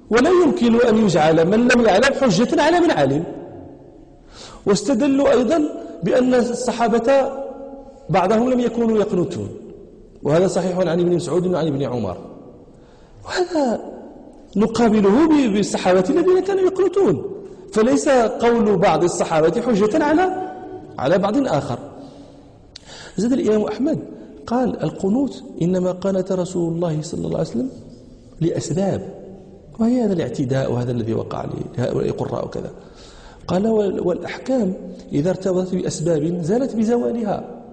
[0.09, 3.23] ولا يمكن أن يجعل من لم يعلم حجة على من علم.
[4.65, 7.31] واستدلوا أيضا بأن الصحابة
[8.09, 9.49] بعضهم لم يكونوا يقنتون.
[10.23, 12.17] وهذا صحيح عن ابن مسعود وعن ابن عمر.
[13.25, 13.79] وهذا
[14.55, 17.23] نقابله بالصحابة الذين كانوا يقنتون.
[17.73, 20.51] فليس قول بعض الصحابة حجة على
[20.97, 21.79] على بعض آخر.
[23.17, 23.99] زاد الإمام أحمد
[24.47, 27.69] قال القنوت إنما قانت رسول الله صلى الله عليه وسلم
[28.41, 29.13] لأسباب.
[29.79, 31.45] وهي هذا الاعتداء وهذا الذي وقع
[31.77, 32.71] لهؤلاء القراء وكذا.
[33.47, 33.67] قال
[34.07, 34.73] والأحكام
[35.13, 37.63] إذا ارتبطت بأسباب زالت بزوالها.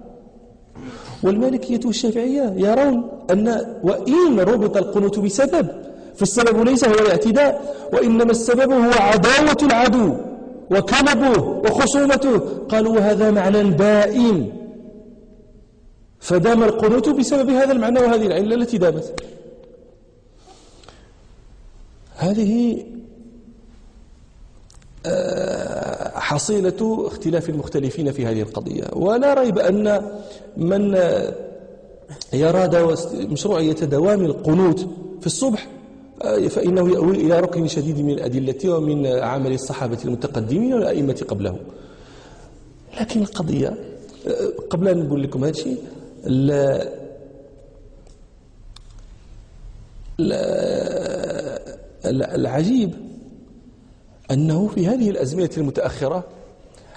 [1.23, 3.47] والمالكية والشافعية يرون أن
[3.83, 5.67] وإن ربط القنوت بسبب
[6.15, 10.15] فالسبب ليس هو الاعتداء وإنما السبب هو عداوة العدو
[10.71, 12.39] وكلبه وخصومته.
[12.69, 14.51] قالوا وهذا معنى بائن
[16.19, 19.21] فدام القنوت بسبب هذا المعنى وهذه العلة التي دامت.
[22.15, 22.85] هذه
[26.15, 28.83] حصيلة اختلاف المختلفين في هذه القضية.
[28.93, 30.11] ولا ريب أن
[30.57, 30.97] من
[32.33, 32.67] يرى
[33.13, 34.79] مشروعية دوام القنوت
[35.21, 35.67] في الصبح
[36.21, 41.57] آه، فإنه يأوي إلى ركن شديد من الأدلة ومن عمل الصحابة المتقدمين والأئمة قبله
[43.01, 43.67] لكن القضية
[44.27, 45.77] آه، قبل أن نقول لكم هذا الشيء
[52.05, 52.93] العجيب
[54.31, 56.23] أنه في هذه الأزمنة المتأخرة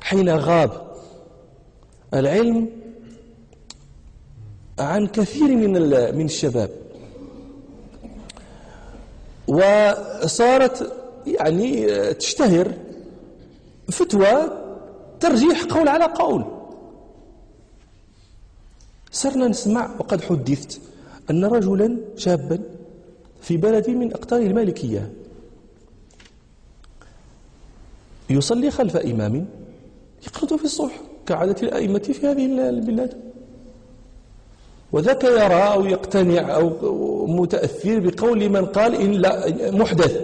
[0.01, 0.88] حين غاب
[2.14, 2.69] العلم
[4.79, 5.73] عن كثير من
[6.17, 6.71] من الشباب.
[9.49, 10.93] وصارت
[11.27, 12.73] يعني تشتهر
[13.88, 14.51] فتوى
[15.21, 16.45] ترجيح قول على قول.
[19.11, 20.81] صرنا نسمع وقد حدثت
[21.31, 22.59] أن رجلا شابا
[23.41, 25.12] في بلد من أقطار المالكية
[28.31, 29.47] يصلي خلف إمام
[30.27, 33.14] يقرأ في الصبح كعادة الأئمة في هذه البلاد.
[34.93, 40.21] وذاك يرى أو يقتنع أو متأثر بقول من قال إن لا محدث.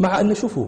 [0.00, 0.66] مع أن شوفوا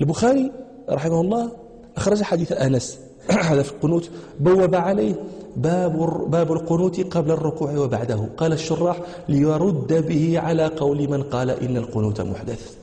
[0.00, 0.52] البخاري
[0.90, 1.50] رحمه الله
[1.96, 2.98] أخرج حديث أنس.
[3.50, 4.10] هذا في القنوت.
[4.40, 5.14] بوب عليه
[5.56, 8.28] باب باب القنوت قبل الركوع وبعده.
[8.36, 12.79] قال الشراح ليرد به على قول من قال إن القنوت محدث.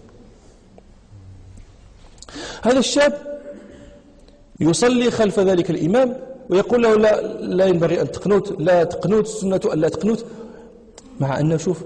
[2.64, 3.14] هذا الشاب
[4.60, 6.18] يصلي خلف ذلك الإمام
[6.50, 10.26] ويقول له لا, لا ينبغي أن تقنوت لا تقنوت السنة أن لا تقنوت
[11.20, 11.82] مع أن شوف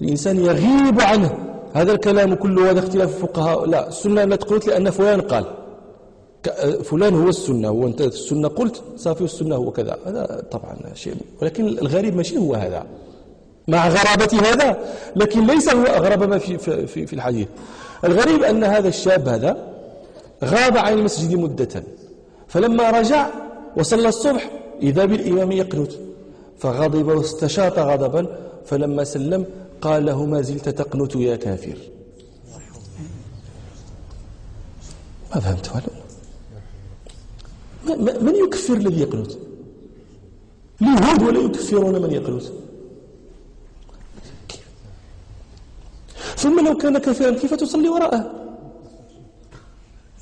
[0.00, 1.38] الإنسان يغيب عنه.
[1.74, 3.66] هذا الكلام كله هذا اختلاف الفقهاء.
[3.66, 5.44] لا السنة لا تقنوت لأن فلان قال.
[6.84, 9.98] فلان هو السنة وانت السنة قلت صافي السنة هو كذا.
[10.06, 11.14] هذا طبعا شيء.
[11.42, 12.86] ولكن الغريب ماشي هو هذا.
[13.68, 14.78] مع غرابة هذا
[15.16, 17.48] لكن ليس هو أغرب ما في, في, في الحديث.
[18.04, 19.73] الغريب أن هذا الشاب هذا
[20.44, 21.84] غاب عن المسجد مدة.
[22.48, 23.30] فلما رجع
[23.76, 24.50] وصلى الصبح
[24.82, 25.92] إذا بالإمام يقنت.
[26.58, 29.46] فغضب واستشاط غضبا فلما سلم
[29.80, 31.78] قال له ما زلت تقنت يا كافر.
[35.34, 36.04] ما فهمت ولا؟
[38.20, 39.32] من يكفر الذي يقنت؟
[40.82, 42.42] اليهود ولا يكفرون من يقنت؟
[46.36, 48.43] ثم لو كان كافرا كيف تصلي وراءه؟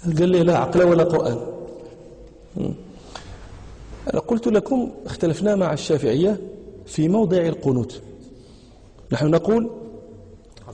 [0.05, 1.39] قال لي لا عقل ولا قرآن.
[4.13, 6.41] أنا قلت لكم اختلفنا مع الشافعية
[6.87, 8.01] في موضع القنوت.
[9.13, 9.71] نحن نقول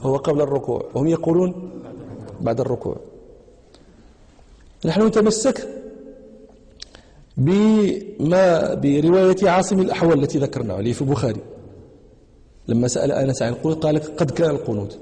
[0.01, 1.71] هو قبل الركوع وهم يقولون
[2.41, 2.97] بعد الركوع.
[4.85, 5.69] نحن نتمسك
[7.37, 11.41] بما برواية عاصم الأحوال التي ذكرناها اللي في البخاري
[12.69, 14.99] لما سأل أنس عن القنوت قال قد كان القنوت.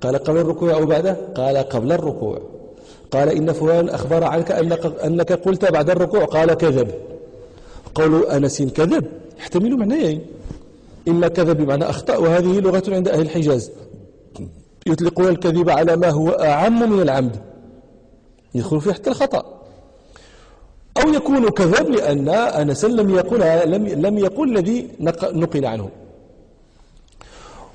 [0.00, 2.42] قال قبل الركوع أو بعده؟ قال قبل الركوع.
[3.10, 6.24] قال إن فلان أخبر عنك أنك, أنك قلت بعد الركوع.
[6.24, 6.90] قال كذب.
[7.94, 9.06] قول أنس كذب.
[9.38, 10.26] يحتمل معنيين.
[11.08, 13.70] إما كذب بمعنى أخطأ وهذه لغة عند أهل الحجاز.
[14.86, 17.36] يطلقون الكذب على ما هو أعم من العمد.
[18.54, 19.60] يدخل فيه حتى الخطأ.
[21.04, 24.88] أو يكون كذب لأن أنس لم يقل لم لم يقل الذي
[25.32, 25.88] نقل عنه.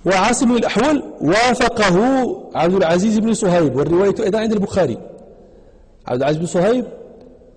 [0.05, 1.97] وعاصم الأحوال وافقه
[2.55, 4.97] عبد العزيز بن صهيب والرواية أيضا عند البخاري.
[6.09, 6.85] عبد العزيز بن صهيب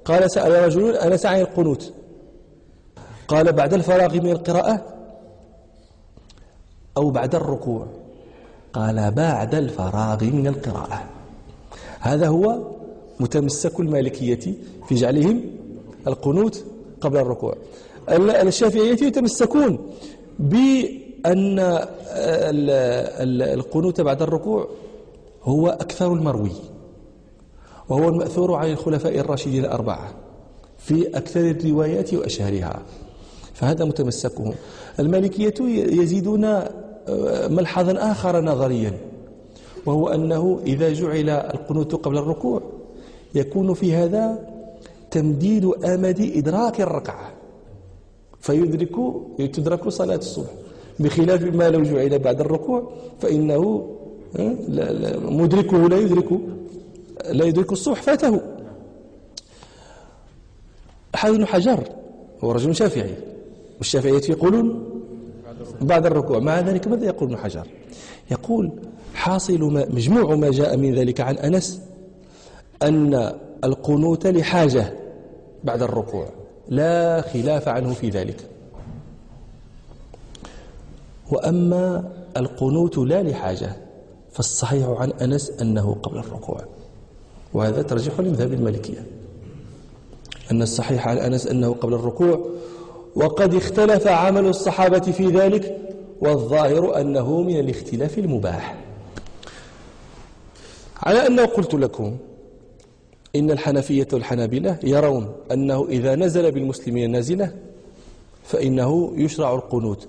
[0.04, 1.92] قال سأل رجل أنس عن القنوت؟
[3.28, 4.84] قال بعد الفراغ من القراءة
[6.96, 7.86] أو بعد الركوع.
[8.72, 11.04] قال بعد الفراغ من القراءة.
[12.00, 12.58] هذا هو
[13.20, 14.54] متمسك المالكية
[14.88, 15.42] في جعلهم
[16.06, 16.64] القنوت
[17.00, 17.54] قبل الركوع.
[18.08, 19.90] الشافعية يتمسكون
[20.38, 21.58] بأن
[23.54, 24.68] القنوت بعد الركوع
[25.42, 26.52] هو أكثر المروي.
[27.88, 30.14] وهو المأثور عن الخلفاء الراشدين الأربعة
[30.78, 32.82] في أكثر الروايات وأشهرها
[33.54, 34.54] فهذا متمسكهم
[35.00, 35.54] المالكية
[36.00, 38.92] يزيدون آه، ملحظا آخر نظريا
[39.86, 42.62] وهو أنه إذا جعل القنوت قبل الركوع
[43.34, 44.38] يكون في هذا
[45.10, 47.32] تمديد أمد إدراك الركعة
[48.40, 48.96] فيدرك
[49.38, 50.50] تدرك صلاة الصبح.
[51.00, 53.88] بخلاف ما لو جعل بعد الركوع فإنه
[54.37, 54.54] آه،
[55.18, 56.28] مدركه لا يدرك.
[57.31, 58.40] لا يدرك الصبح فاته.
[61.25, 61.88] بن حجر
[62.44, 63.14] هو رجل شافعي
[63.79, 64.88] والشافعية يقولون
[65.81, 67.66] بعد الركوع مع ذلك ماذا يقول ابن حجر؟
[68.31, 68.70] يقول
[69.14, 71.81] حاصل ما مجموع ما جاء من ذلك عن أنس
[72.83, 73.33] أن
[73.64, 74.94] القنوت لحاجة
[75.64, 76.29] بعد الركوع
[76.68, 78.48] لا خلاف عنه في ذلك.
[81.31, 83.77] وأما القنوت لا لحاجة
[84.31, 86.64] فالصحيح عن أنس أنه قبل الركوع.
[87.55, 89.07] وهذا ترجح لمذهب المالكية.
[90.50, 92.46] أن الصحيح عن أنس أنه قبل الركوع
[93.15, 95.79] وقد اختلف عمل الصحابة في ذلك
[96.21, 98.77] والظاهر أنه من الاختلاف المباح.
[101.03, 102.17] على أنه قلت لكم
[103.37, 107.55] إن الحنفية والحنابلة يرون أنه إذا نزل بالمسلمين نازلة
[108.44, 110.09] فإنه يشرع القنوت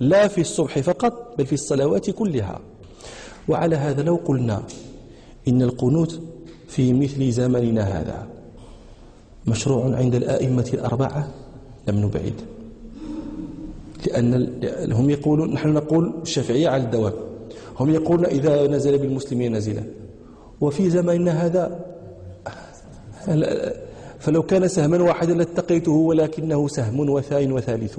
[0.00, 2.60] لا في الصبح فقط بل في الصلوات كلها.
[3.48, 4.62] وعلى هذا لو قلنا
[5.48, 6.20] إن القنوت
[6.72, 8.26] في مثل زمننا هذا.
[9.46, 11.28] مشروع عند الآئمة الأربعة
[11.88, 12.32] لم نبعد.
[14.06, 17.12] لأن هم يقولون نحن نقول الشافعية على الدوام
[17.80, 19.82] هم يقولون إذا نزل بالمسلمين نزلا
[20.60, 21.64] وفي زماننا هذا
[24.18, 27.98] فلو كان سهما واحدا لاتقيته ولكنه سهم وثاء وثالث.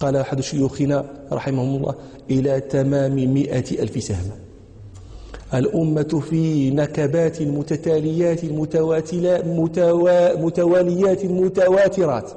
[0.00, 1.94] قال أحد شيوخنا رحمهم الله
[2.30, 4.30] إلى تمام مئة ألف سهم.
[5.54, 8.44] الأمة في نكبات متتاليات
[10.38, 12.30] متواليات متواترات.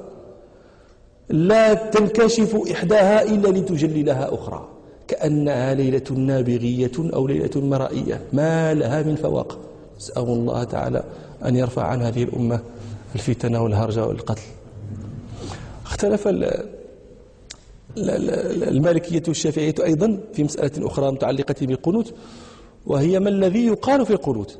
[1.28, 4.68] لا تنكشف إحداها إلا لتجلي لها أخرى.
[5.08, 9.58] كأنها ليلة نابغية أو ليلة مرائية ما لها من فواق.
[9.96, 11.04] نسأل الله تعالى
[11.44, 12.60] أن يرفع عن هذه الأمة
[13.14, 14.42] الفتن والهرج والقتل.
[15.86, 16.28] اختلف
[17.96, 22.14] المالكية والشافعية أيضا في مسألة أخرى متعلقة بالقنوت.
[22.86, 24.58] وهي ما الذي يقال في القنوت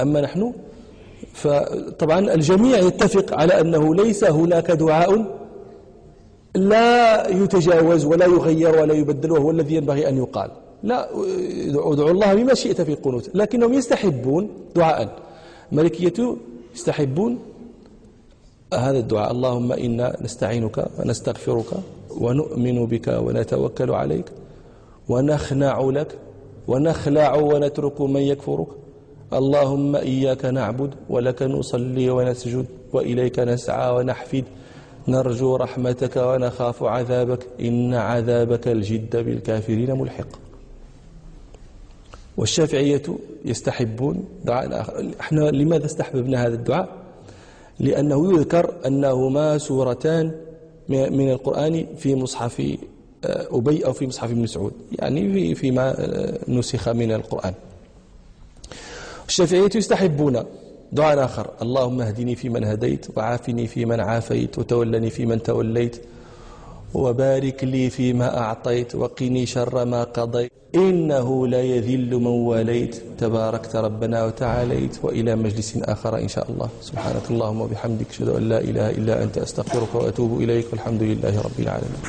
[0.00, 0.52] أما نحن
[1.32, 5.38] فطبعا الجميع يتفق على أنه ليس هناك دعاء
[6.54, 10.50] لا يتجاوز ولا يغير ولا يبدل وهو الذي ينبغي أن يقال.
[10.82, 11.08] لا
[11.92, 15.18] ادعو الله بما شئت في القنوت لكنهم يستحبون دعاء.
[15.72, 16.36] ملكية
[16.74, 17.38] يستحبون
[18.74, 19.30] هذا الدعاء.
[19.30, 21.70] اللهم إنا نستعينك ونستغفرك
[22.20, 24.24] ونؤمن بك ونتوكل عليك
[25.08, 26.18] ونخنع لك
[26.68, 28.66] ونخلع ونترك من يكفرك.
[29.32, 34.44] اللهم إياك نعبد ولك نصلي ونسجد وإليك نسعى ونحفد.
[35.08, 37.46] نرجو رحمتك ونخاف عذابك.
[37.60, 40.28] إن عذابك الجد بالكافرين ملحق.
[42.36, 43.02] والشافعية
[43.44, 44.86] يستحبون دعاء
[45.20, 46.88] إحنا لماذا استحببنا هذا الدعاء؟
[47.80, 50.32] لأنه يذكر أنهما سورتان
[50.88, 52.76] من القرآن في مصحف
[53.24, 57.54] أبي أو في مصحف ابن مسعود يعني فيما آه، نسخ من القرآن.
[59.28, 60.44] الشافعية يستحبون
[60.92, 61.50] دعاء آخر.
[61.62, 65.96] اللهم اهدني فيمن هديت وعافني فيمن عافيت وتولني فيمن توليت
[66.94, 70.52] وبارك لي فيما أعطيت وقني شر ما قضيت.
[70.74, 76.68] إنه لا يذل من واليت تباركت ربنا وتعاليت وإلى مجلس آخر إن شاء الله.
[76.80, 78.06] سبحانك اللهم وبحمدك.
[78.10, 79.38] أشهد أن لا إله إلا أنت.
[79.38, 80.66] أستغفرك وأتوب إليك.
[80.72, 82.02] والحمد لله رب العالمين.